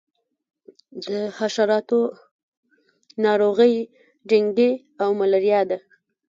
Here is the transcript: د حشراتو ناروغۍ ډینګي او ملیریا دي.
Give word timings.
د 1.03 1.05
حشراتو 1.37 2.01
ناروغۍ 3.25 3.75
ډینګي 4.29 4.71
او 5.03 5.09
ملیریا 5.19 5.61
دي. 5.69 5.77